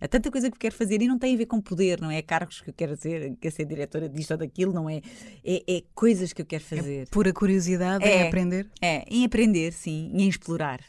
[0.00, 2.10] Há tanta coisa que eu quero fazer e não tem a ver com poder, não
[2.10, 5.02] é cargos que eu quero ser, quero ser diretora disto ou daquilo, não é?
[5.44, 7.02] É, é coisas que eu quero é fazer.
[7.02, 8.68] É pura curiosidade é, em aprender?
[8.80, 10.80] É, em aprender, sim, e em explorar.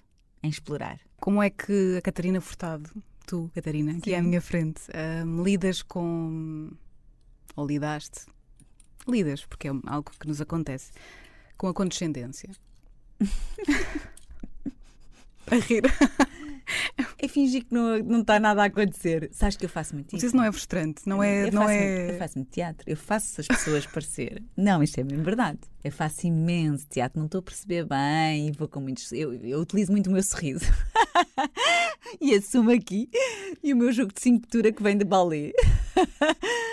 [0.44, 1.00] Em explorar.
[1.20, 2.90] Como é que a Catarina Furtado,
[3.26, 4.82] tu, Catarina, aqui à minha frente,
[5.26, 6.72] um, lidas com
[7.56, 8.28] ou lidaste,
[9.08, 10.92] lidas, porque é algo que nos acontece,
[11.58, 12.50] com a condescendência.
[15.52, 15.84] a rir.
[17.18, 19.30] É fingir que não, não está nada a acontecer.
[19.32, 20.26] Sabes que eu faço muito isso?
[20.26, 21.48] Isso não é frustrante, não é.
[21.48, 22.12] Eu, não faço, é...
[22.12, 24.44] eu faço muito teatro, eu faço as pessoas parecer.
[24.56, 25.60] Não, isto é mesmo verdade.
[25.84, 29.12] Eu faço imenso teatro, não estou a perceber bem e vou com muitos.
[29.12, 30.66] Eu, eu utilizo muito o meu sorriso.
[32.20, 33.10] e assumo aqui.
[33.64, 35.52] E o meu jogo de cintura que vem de balé.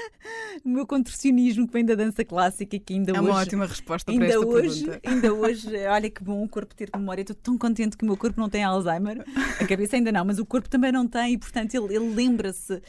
[0.65, 3.29] o meu contorcionismo que vem da dança clássica que ainda é hoje.
[3.29, 5.01] É uma ótima resposta ainda para esta hoje, pergunta.
[5.09, 7.23] Ainda hoje, olha que bom o corpo ter memória.
[7.23, 9.25] Estou tão contente que o meu corpo não tem Alzheimer.
[9.61, 12.75] A cabeça ainda não, mas o corpo também não tem e, portanto, ele, ele lembra-se
[12.75, 12.81] uh,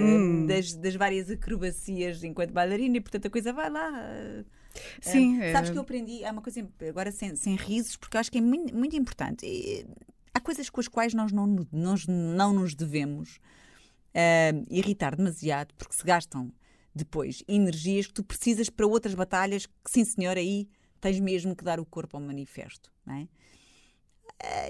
[0.00, 0.46] hum.
[0.46, 3.90] das, das, várias acrobacias enquanto bailarina e, portanto, a coisa vai lá.
[3.90, 4.44] Uh,
[5.00, 5.38] Sim.
[5.38, 8.30] Uh, sabes que eu aprendi, há uma coisa, agora sem, sem risos, porque eu acho
[8.30, 9.46] que é muito, muito importante.
[9.46, 9.86] E,
[10.34, 13.38] há coisas com as quais nós não, nós não nos devemos
[14.70, 16.50] irritar demasiado, porque se gastam
[16.96, 20.68] depois energias que tu precisas para outras batalhas que, sim senhor, aí
[21.00, 23.28] tens mesmo que dar o corpo ao manifesto, não é?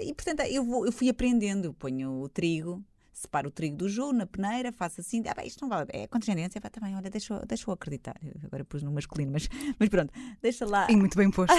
[0.02, 2.84] E portanto eu, vou, eu fui aprendendo, eu ponho o trigo,
[3.16, 6.06] separo o trigo do jogo na peneira, faço assim, ah, bem, isto não vale, é
[6.06, 8.14] condescendência, vai também, olha, deixa, deixa eu acreditar.
[8.22, 9.48] Eu agora pus no masculino, mas,
[9.80, 10.86] mas pronto, deixa lá.
[10.90, 11.54] E muito bem posto.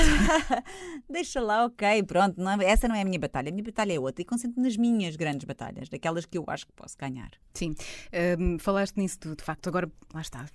[1.10, 3.92] deixa lá, ok, pronto, não, é, essa não é a minha batalha, a minha batalha
[3.92, 7.32] é outra e concentro nas minhas grandes batalhas, daquelas que eu acho que posso ganhar.
[7.56, 7.74] Sim,
[8.40, 10.46] um, falaste nisso, de, de, facto, agora, lá está,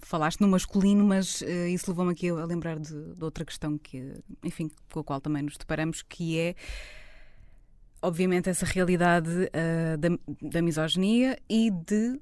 [0.00, 4.12] falaste no masculino, mas uh, isso levou-me aqui a lembrar de, de outra questão que,
[4.42, 6.56] enfim, com a qual também nos deparamos, que é
[8.02, 10.08] obviamente, essa realidade uh, da,
[10.42, 12.20] da misoginia e de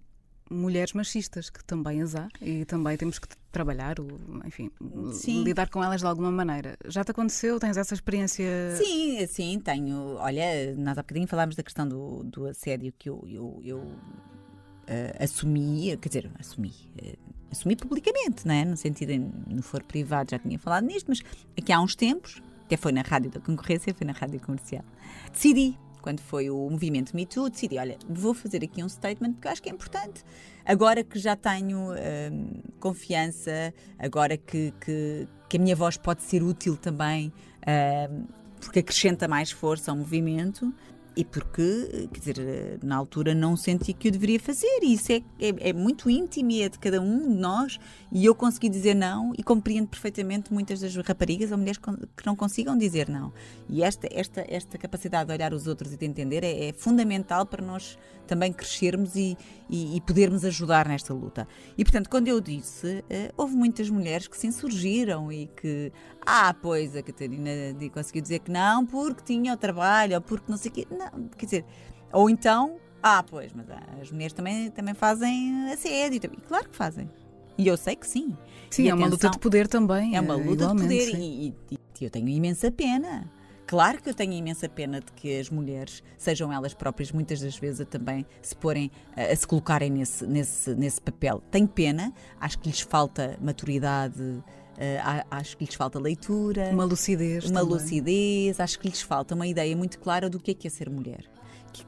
[0.51, 4.07] mulheres machistas, que também as há e também temos que trabalhar, ou,
[4.45, 4.71] enfim,
[5.13, 5.43] sim.
[5.43, 6.77] lidar com elas de alguma maneira.
[6.87, 7.59] Já te aconteceu?
[7.59, 8.47] Tens essa experiência?
[8.77, 10.17] Sim, sim, tenho.
[10.19, 15.23] Olha, nós há bocadinho falámos da questão do, do assédio que eu, eu, eu uh,
[15.23, 16.73] assumi, quer dizer, assumi.
[17.03, 17.17] Uh,
[17.51, 18.65] assumi publicamente, não é?
[18.65, 21.21] no sentido, de, no for privado, já tinha falado nisto, mas
[21.57, 24.85] aqui há uns tempos, até foi na rádio da concorrência, foi na rádio comercial.
[25.33, 29.49] Decidi, quando foi o movimento Me Too, decidi, olha, vou fazer aqui um statement porque
[29.49, 30.25] acho que é importante.
[30.65, 36.43] Agora que já tenho hum, confiança, agora que, que, que, a minha voz pode ser
[36.43, 37.33] útil também,
[37.67, 38.27] hum,
[38.61, 40.73] porque acrescenta mais força ao movimento,
[41.17, 44.81] e porque, quer dizer, na altura não senti que o deveria fazer.
[44.83, 47.79] E isso é, é, é, muito íntimo e é de cada um de nós.
[48.13, 52.37] E eu consegui dizer não e compreendo perfeitamente muitas das raparigas ou mulheres que não
[52.37, 53.33] consigam dizer não.
[53.67, 57.47] E esta, esta, esta capacidade de olhar os outros e de entender é, é fundamental
[57.47, 59.39] para nós também crescermos e,
[59.71, 61.49] e, e, podermos ajudar nesta luta.
[61.79, 65.93] E portanto, quando eu disse, uh, houve muitas mulheres que se insurgiram e que,
[66.25, 67.51] ah, pois a Catarina
[67.93, 70.87] conseguiu dizer que não porque tinha o trabalho ou porque não sei o quê.
[70.91, 71.06] Não,
[71.37, 71.65] quer dizer,
[72.13, 73.67] ou então, ah, pois, mas
[74.01, 76.21] as mulheres também, também fazem assédio.
[76.33, 77.11] E claro que fazem.
[77.59, 78.37] E eu sei que sim.
[78.71, 80.17] Sim, e é atenção, uma luta de poder também.
[80.17, 83.31] É uma luta de poder e, e, e eu tenho imensa pena
[83.67, 87.57] Claro que eu tenho imensa pena de que as mulheres, sejam elas próprias, muitas das
[87.59, 91.43] vezes também se porem, a se colocarem nesse, nesse, nesse papel.
[91.51, 94.41] Tenho pena, acho que lhes falta maturidade,
[94.77, 96.71] uh, acho que lhes falta leitura.
[96.71, 97.45] Uma lucidez.
[97.45, 97.75] Uma também.
[97.75, 100.91] lucidez, acho que lhes falta uma ideia muito clara do que é, que é ser
[100.91, 101.25] mulher.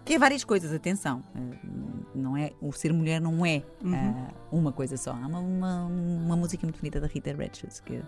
[0.04, 1.22] Que, é várias coisas, atenção.
[1.34, 4.26] Uh, não é, o ser mulher não é uh, uhum.
[4.52, 5.12] uma coisa só.
[5.12, 8.02] Há uma, uma, uma, música muito bonita da Rita Redshoes que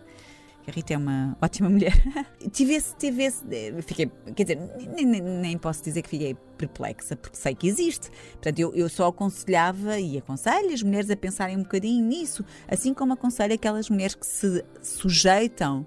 [0.70, 1.92] Rita é uma ótima mulher.
[2.52, 3.44] tive esse, tive esse,
[3.82, 4.58] fiquei, quer dizer,
[4.94, 8.10] nem, nem, nem, posso dizer que fiquei perplexa, porque sei que existe.
[8.32, 12.94] Portanto, eu, eu só aconselhava e aconselho as mulheres a pensarem um bocadinho nisso, assim
[12.94, 15.86] como aconselho aquelas mulheres que se sujeitam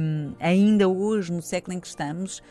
[0.00, 2.42] um, ainda hoje, no século em que estamos,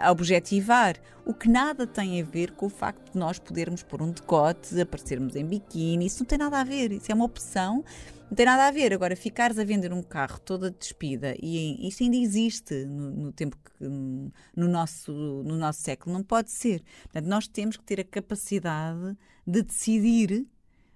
[0.00, 4.02] a objetivar, o que nada tem a ver com o facto de nós podermos pôr
[4.02, 7.84] um decote, aparecermos em biquíni, isso não tem nada a ver, isso é uma opção
[8.30, 8.92] não tem nada a ver.
[8.92, 13.56] Agora, ficares a vender um carro toda despida, e isso ainda existe no, no tempo
[13.56, 16.82] que, no, nosso, no nosso século, não pode ser.
[17.02, 20.46] Portanto, nós temos que ter a capacidade de decidir,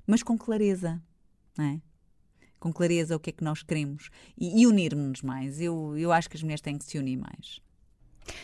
[0.06, 1.02] mas com clareza,
[1.58, 1.80] não é?
[2.60, 5.60] Com clareza o que é que nós queremos e, e unirmos-nos mais.
[5.60, 7.60] Eu, eu acho que as mulheres têm que se unir mais.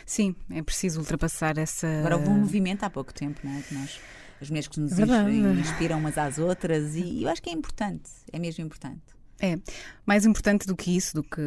[0.05, 1.87] Sim, é preciso ultrapassar essa.
[2.01, 3.63] Agora houve um movimento há pouco tempo, não é?
[3.63, 3.99] Que nós
[4.41, 5.31] as mulheres que nos Verdade.
[5.61, 9.03] inspiram umas às outras e eu acho que é importante, é mesmo importante.
[9.39, 9.59] É,
[10.05, 11.41] mais importante do que isso, do que,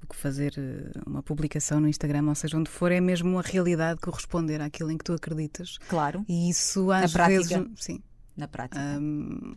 [0.00, 3.42] do que fazer eh, uma publicação no Instagram, ou seja, onde for, é mesmo a
[3.42, 5.78] realidade corresponder àquilo em que tu acreditas.
[5.88, 6.24] Claro.
[6.28, 7.48] E isso às Na vezes.
[7.48, 7.70] Prática.
[7.76, 8.02] Sim.
[8.34, 8.80] Na prática.
[8.98, 9.54] Um,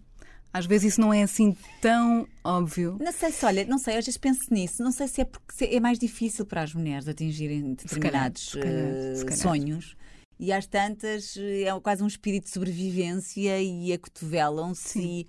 [0.51, 2.97] às vezes isso não é assim tão óbvio.
[3.01, 4.81] Não sei se, olha, não sei, às vezes penso nisso.
[4.81, 8.73] Não sei se é porque é mais difícil para as mulheres atingirem determinados se calhar,
[8.73, 9.39] se calhar, se calhar.
[9.39, 9.97] sonhos
[10.39, 15.27] e às tantas é quase um espírito de sobrevivência e acotovelam-se e,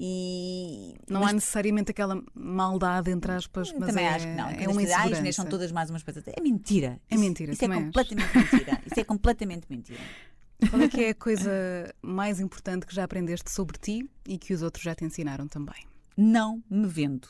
[0.00, 1.30] E, não mas...
[1.30, 4.48] há necessariamente aquela maldade, entre aspas, mas também é, acho que não.
[4.48, 5.32] É uma insegurança.
[5.32, 6.22] são todas mais umas coisas.
[6.28, 7.00] É mentira.
[7.10, 7.52] É mentira.
[7.52, 8.82] Isso, isso é completamente mentira.
[8.86, 10.00] Isso é completamente mentira.
[10.70, 11.50] Qual é que é a coisa
[12.00, 15.84] mais importante que já aprendeste sobre ti e que os outros já te ensinaram também?
[16.16, 17.26] Não me vendo.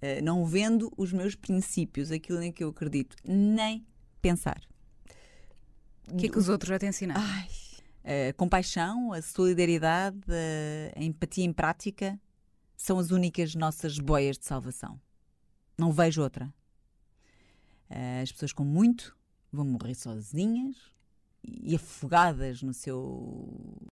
[0.00, 3.84] Uh, não vendo os meus princípios, aquilo em que eu acredito, nem
[4.22, 4.60] pensar.
[6.12, 7.20] O que é que os outros já te ensinaram?
[7.20, 7.48] Ai,
[8.30, 10.18] a compaixão, a solidariedade,
[10.96, 12.18] a empatia em prática
[12.76, 15.00] são as únicas nossas boias de salvação.
[15.76, 16.52] Não vejo outra.
[17.90, 19.16] Eh, as pessoas com muito
[19.52, 20.76] vão morrer sozinhas
[21.42, 23.88] e afogadas no seu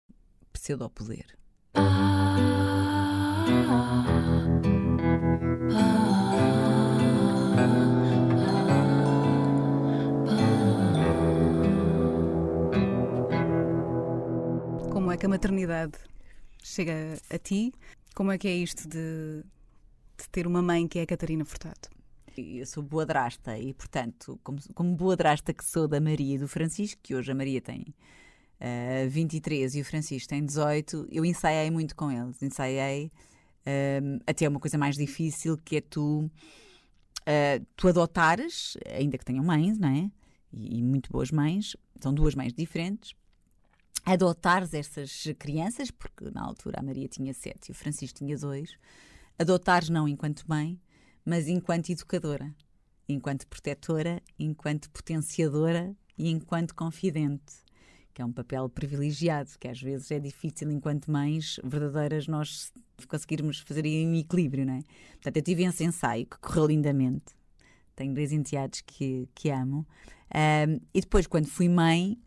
[0.51, 1.37] pseudo-poder.
[1.75, 1.81] Ah,
[3.69, 4.05] ah,
[5.71, 6.02] ah,
[15.33, 15.93] maternidade
[16.63, 17.73] chega a ti?
[18.13, 19.43] Como é que é isto de,
[20.15, 21.89] de ter uma mãe que é a Catarina Furtado?
[22.37, 26.37] Eu sou boa drasta e, portanto, como, como boa drasta que sou da Maria e
[26.37, 27.95] do Francisco, que hoje a Maria tem uh,
[28.59, 32.41] eh, 23 e o Francisco tem 18, eu ensaiei muito com eles.
[32.41, 36.29] Ensaiei uh, até uma coisa mais difícil, que é tu,
[37.21, 40.11] uh, tu adotares, ainda que tenham mães, não é?
[40.51, 43.15] E, e muito boas mães, são duas mães diferentes,
[44.05, 48.77] adotares essas crianças, porque na altura a Maria tinha sete e o Francisco tinha dois,
[49.37, 50.79] adotares não enquanto mãe,
[51.25, 52.53] mas enquanto educadora,
[53.07, 57.63] enquanto protetora, enquanto potenciadora e enquanto confidente,
[58.13, 62.71] que é um papel privilegiado, que às vezes é difícil enquanto mães verdadeiras nós
[63.07, 64.81] conseguirmos fazer em equilíbrio, não é?
[65.13, 67.33] Portanto, eu tive esse ensaio que correu lindamente.
[67.95, 69.87] Tenho dois enteados que, que amo.
[70.33, 72.17] Um, e depois, quando fui mãe,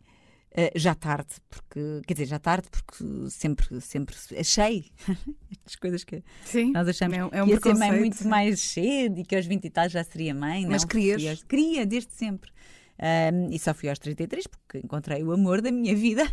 [0.57, 4.91] Uh, já tarde, porque quer dizer, já tarde, porque sempre, sempre achei
[5.63, 8.59] as coisas que Sim, nós achamos é, é um que ia ser mãe muito mais
[8.59, 10.65] cedo e que aos 20 e tal já seria mãe.
[10.65, 11.43] Mas não, querias?
[11.43, 12.49] Queria, desde sempre.
[12.99, 16.27] Um, e só fui aos 33 porque encontrei o amor da minha vida.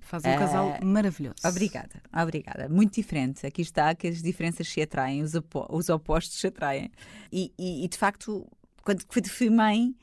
[0.00, 1.36] Faz um casal uh, maravilhoso.
[1.44, 2.68] Obrigada, obrigada.
[2.68, 3.46] Muito diferente.
[3.46, 5.32] Aqui está que as diferenças se atraem, os,
[5.70, 6.90] os opostos se atraem.
[7.32, 8.46] E, e, e de facto,
[8.82, 9.94] quando fui mãe,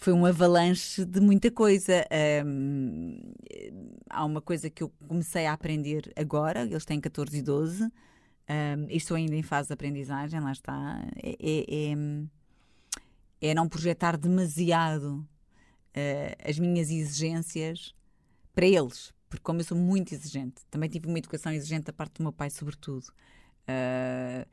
[0.00, 2.06] foi um avalanche de muita coisa.
[2.44, 3.20] Um,
[4.08, 7.90] há uma coisa que eu comecei a aprender agora, eles têm 14 e 12, um,
[8.88, 11.06] estou ainda em fase de aprendizagem, lá está.
[11.22, 11.92] É, é,
[13.42, 17.94] é, é não projetar demasiado uh, as minhas exigências
[18.54, 22.14] para eles, porque como eu sou muito exigente, também tive uma educação exigente da parte
[22.14, 23.06] do meu pai, sobretudo.
[23.68, 24.48] Uh,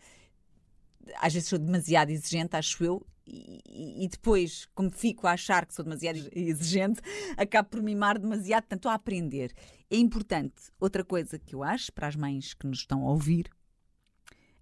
[1.16, 5.74] às vezes sou demasiado exigente, acho eu, e, e, depois, como fico a achar que
[5.74, 7.02] sou demasiado exigente,
[7.36, 9.54] acabo por mimar demasiado, tanto a aprender.
[9.90, 13.50] É importante, outra coisa que eu acho, para as mães que nos estão a ouvir,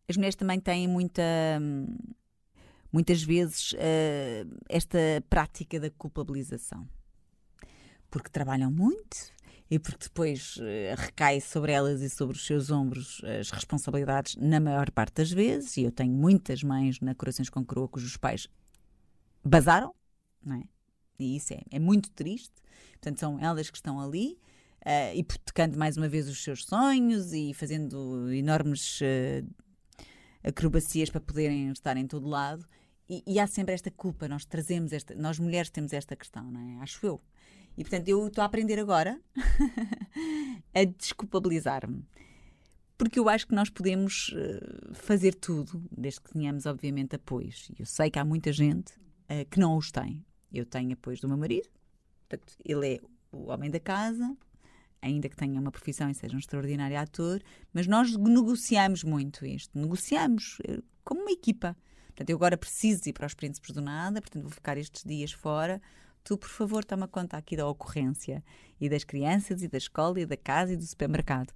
[0.07, 1.23] as mulheres também têm muita.
[2.91, 4.97] Muitas vezes uh, esta
[5.29, 6.87] prática da culpabilização.
[8.09, 9.33] Porque trabalham muito,
[9.75, 14.57] e porque depois uh, recai sobre elas e sobre os seus ombros as responsabilidades na
[14.57, 18.47] maior parte das vezes, e eu tenho muitas mães na Corações com Coroa cujos pais
[19.43, 19.93] basaram,
[20.41, 20.63] não é?
[21.19, 22.53] E isso é, é muito triste.
[22.93, 24.37] Portanto, são elas que estão ali
[24.85, 29.45] uh, hipotecando mais uma vez os seus sonhos e fazendo enormes uh,
[30.41, 32.65] acrobacias para poderem estar em todo lado.
[33.09, 36.61] E, e, há sempre esta culpa, nós trazemos esta, nós mulheres temos esta questão, não
[36.61, 36.81] é?
[36.81, 37.21] Acho eu.
[37.77, 39.19] E portanto eu estou a aprender agora
[40.73, 42.03] a desculpabilizar-me.
[42.97, 47.69] Porque eu acho que nós podemos uh, fazer tudo, desde que tenhamos, obviamente, apoios.
[47.69, 50.23] E eu sei que há muita gente uh, que não os tem.
[50.51, 51.67] Eu tenho apoios do meu marido,
[52.27, 52.99] portanto, ele é
[53.33, 54.35] o homem da casa,
[55.01, 57.41] ainda que tenha uma profissão e seja um extraordinário ator,
[57.73, 61.75] mas nós negociamos muito isto, negociamos uh, como uma equipa.
[62.07, 65.33] Portanto, eu agora preciso ir para os Príncipes do Nada, portanto, vou ficar estes dias
[65.33, 65.81] fora
[66.25, 68.43] tu, por favor, toma conta aqui da ocorrência
[68.81, 71.53] e das crianças e da escola e da casa e do supermercado.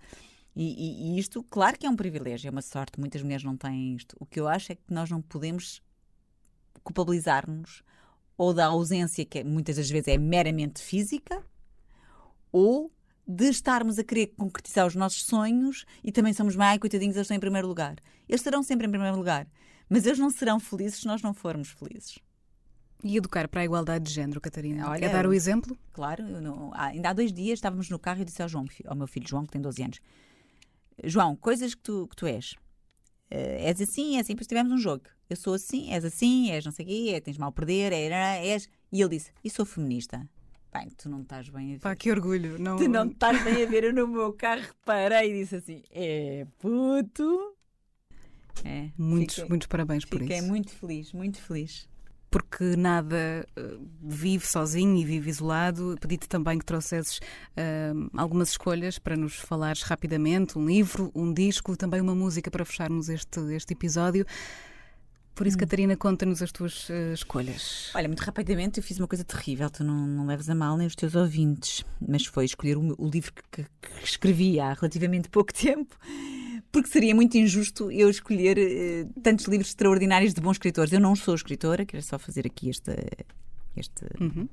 [0.56, 3.58] E, e, e, isto, claro que é um privilégio, é uma sorte, muitas mulheres não
[3.58, 4.16] têm isto.
[4.20, 5.82] O que eu acho é que nós não podemos
[6.84, 7.84] culpabilizar-nos
[8.38, 11.44] ou da ausência, que é, muitas das vezes é meramente física,
[12.52, 12.92] ou
[13.28, 17.38] de estarmos a querer concretizar os nossos sonhos e também somos mais coitadinhos, eles estão
[17.38, 17.98] em primeiro lugar.
[18.28, 19.48] Eles estarão sempre em primeiro lugar,
[19.90, 22.20] mas eles não serão felizes se nós não formos felizes.
[23.04, 24.90] E educar para a igualdade de género, Catarina?
[24.90, 25.78] Olha, é dar o exemplo?
[25.94, 29.08] Claro, não, ainda há dois dias estávamos no carro e disse ao João, ao meu
[29.08, 30.00] filho João, que tem 12 anos:
[31.04, 32.54] João, coisas que tu, que tu és.
[33.32, 35.04] Uh, és assim, é assim, depois tivemos um jogo.
[35.30, 37.94] Eu sou assim, és assim, és não sei o quê, é, tens mal a perder,
[37.94, 38.68] é, és.
[38.92, 40.28] E ele disse: E sou feminista.
[40.74, 41.80] Bem, tu não estás bem a ver.
[41.80, 42.60] Pá, que orgulho.
[42.60, 42.78] Não...
[42.78, 43.86] Tu não estás bem a ver.
[43.86, 47.56] Eu no meu carro parei e disse assim: é puto.
[48.64, 50.32] É, muitos, fiquei, muitos parabéns por isso.
[50.32, 51.89] Fiquei muito feliz, muito feliz.
[52.30, 55.96] Porque nada uh, vive sozinho e vive isolado.
[56.00, 61.76] Pedi-te também que trouxesses uh, algumas escolhas para nos falares rapidamente: um livro, um disco,
[61.76, 64.26] também uma música para fecharmos este, este episódio.
[65.36, 65.60] Por isso, hum.
[65.60, 67.92] Catarina, conta-nos as tuas uh, escolhas.
[67.96, 70.88] Olha, muito rapidamente, eu fiz uma coisa terrível, tu não, não leves a mal nem
[70.88, 75.30] os teus ouvintes, mas foi escolher o, o livro que, que, que, escrevi há relativamente
[75.30, 75.96] pouco tempo,
[76.72, 80.92] porque seria muito injusto eu escolher uh, tantos livros extraordinários de bons escritores.
[80.92, 82.94] Eu não sou escritora, quero só fazer aqui este.
[83.76, 84.48] este uhum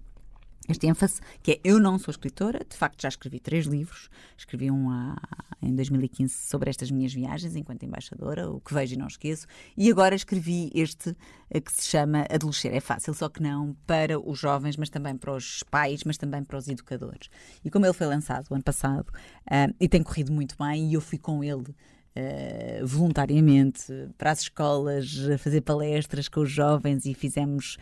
[0.68, 4.70] este ênfase, que é eu não sou escritora, de facto já escrevi três livros, escrevi
[4.70, 5.16] um há,
[5.62, 9.46] em 2015 sobre estas minhas viagens enquanto embaixadora, o que vejo e não esqueço,
[9.76, 11.16] e agora escrevi este
[11.50, 15.16] eh, que se chama Adolescer é Fácil, só que não para os jovens, mas também
[15.16, 17.28] para os pais, mas também para os educadores.
[17.64, 20.94] E como ele foi lançado o ano passado uh, e tem corrido muito bem, e
[20.94, 21.74] eu fui com ele
[22.18, 27.76] Uh, voluntariamente para as escolas, a fazer palestras com os jovens e fizemos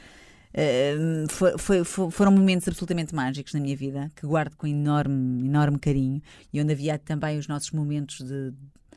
[1.59, 6.23] foi, foi, foram momentos absolutamente mágicos na minha vida, que guardo com enorme, enorme carinho,
[6.53, 8.53] e onde havia também os nossos momentos de,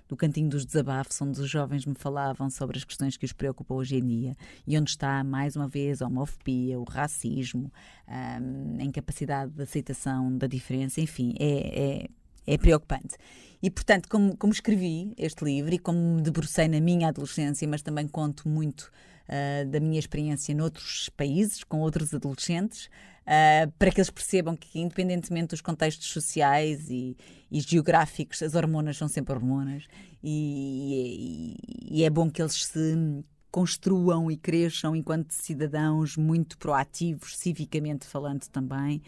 [0.08, 3.76] do cantinho dos desabafos, onde os jovens me falavam sobre as questões que os preocupam
[3.76, 4.36] hoje em dia
[4.66, 7.72] e onde está, mais uma vez, a homofobia, o racismo,
[8.08, 12.05] a incapacidade de aceitação da diferença, enfim, é,
[12.45, 13.16] é, é preocupante.
[13.62, 17.82] E, portanto, como, como escrevi este livro e como me debrucei na minha adolescência, mas
[17.82, 18.91] também conto muito
[19.28, 24.80] uh, da minha experiência noutros países, com outros adolescentes, uh, para que eles percebam que,
[24.80, 27.15] independentemente dos contextos sociais e,
[27.51, 29.86] e geográficos, as hormonas são sempre hormonas
[30.23, 31.55] e,
[31.89, 38.05] e, e é bom que eles se construam e cresçam enquanto cidadãos muito proativos, civicamente
[38.05, 39.01] falando também.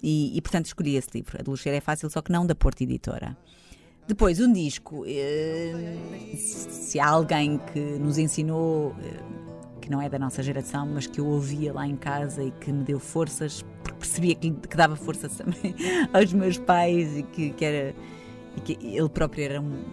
[0.00, 1.36] E, e, portanto escolhi esse livro.
[1.40, 3.36] Adolescer é fácil, só que não da Porta Editora.
[4.06, 5.04] Depois, um disco.
[5.06, 9.57] Eh, se há alguém que nos ensinou eh,
[9.88, 12.70] que não é da nossa geração, mas que eu ouvia lá em casa e que
[12.70, 15.74] me deu forças, porque percebia que, que dava força também
[16.12, 17.94] aos meus pais e que, que era
[18.56, 19.84] e que ele próprio era um,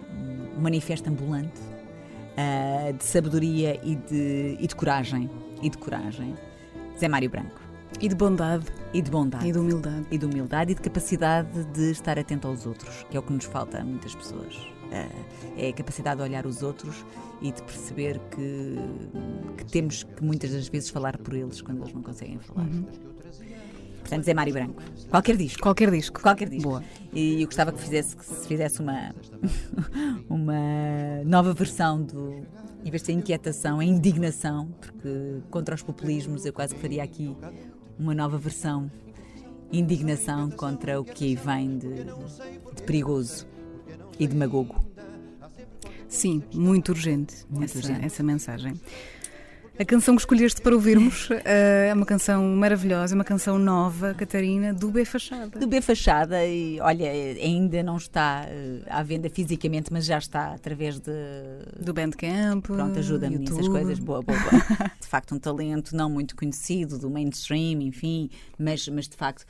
[0.56, 5.30] um manifesto ambulante uh, de sabedoria e de, e de coragem
[5.62, 6.34] e de coragem.
[6.98, 7.60] Zé Mário Branco.
[8.00, 8.66] E de bondade.
[8.92, 9.48] E de bondade.
[9.48, 10.06] E de humildade.
[10.10, 13.32] E de humildade e de capacidade de estar atento aos outros, que é o que
[13.32, 14.75] nos falta a muitas pessoas.
[15.56, 17.04] É a capacidade de olhar os outros
[17.40, 18.76] e de perceber que,
[19.58, 22.66] que temos que muitas das vezes falar por eles quando eles não conseguem falar.
[22.66, 22.86] Uhum.
[24.00, 24.82] Portanto, Zé Mário Branco.
[25.10, 25.60] Qualquer disco.
[25.60, 26.20] Qualquer disco.
[26.20, 26.68] Qualquer disco.
[26.68, 26.84] Boa.
[27.12, 29.12] E eu gostava que, fizesse, que se fizesse uma,
[30.30, 32.46] uma nova versão do.
[32.84, 37.02] Em vez de ser inquietação, é indignação, porque contra os populismos eu quase que faria
[37.02, 37.36] aqui
[37.98, 38.88] uma nova versão.
[39.72, 42.04] Indignação contra o que aí vem de,
[42.76, 43.44] de perigoso
[44.18, 44.84] e demagogo.
[46.08, 48.06] Sim, muito urgente, muito essa, urgente.
[48.06, 48.80] essa mensagem.
[49.78, 54.72] A canção que escolheste para ouvirmos uh, é uma canção maravilhosa, uma canção nova, Catarina,
[54.72, 55.58] do B Fachada.
[55.58, 60.54] Do B Fachada, e olha, ainda não está uh, à venda fisicamente, mas já está
[60.54, 61.12] através de.
[61.78, 62.64] Do Bandcamp.
[62.64, 63.98] Pronto, ajuda-me nessas coisas.
[63.98, 64.62] Boa, boa, boa.
[64.98, 69.44] de facto, um talento não muito conhecido, do mainstream, enfim, mas, mas de facto.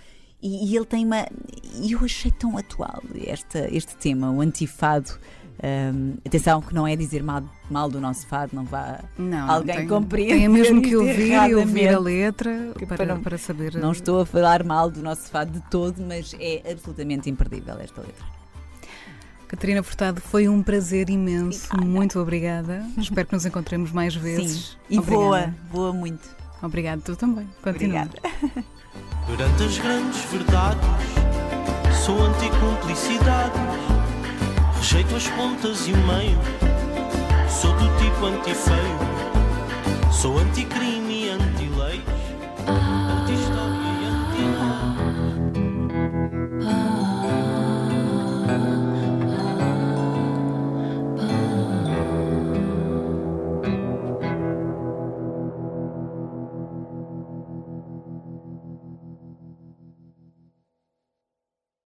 [0.47, 1.27] E, e ele tem uma.
[1.75, 5.11] E eu achei tão atual esta, este tema, o antifado.
[5.57, 9.89] Um, atenção que não é dizer mal, mal do nosso fado, não vá não, alguém
[9.89, 10.37] compreender.
[10.37, 13.75] Tem mesmo que ouvir e ouvir a letra para, para, para, saber.
[13.75, 18.03] Não estou a falar mal do nosso fado de todo, mas é absolutamente imperdível esta
[18.03, 18.25] letra.
[19.49, 21.69] Catarina Furtado, foi um prazer imenso.
[21.73, 21.91] Obrigada.
[21.91, 22.87] Muito obrigada.
[22.99, 24.71] Espero que nos encontremos mais vezes.
[24.71, 24.77] Sim.
[24.91, 25.25] E Obrigada.
[25.25, 26.29] voa, voa muito.
[26.63, 27.49] Obrigada, tu também.
[27.63, 28.03] Continua.
[28.03, 28.67] Obrigada.
[29.27, 30.89] Perante as grandes verdades,
[32.05, 33.61] sou anticumplicidades,
[34.77, 36.39] rejeito as pontas e o meio,
[37.49, 38.99] sou do tipo antifeio,
[40.13, 41.06] sou anticrime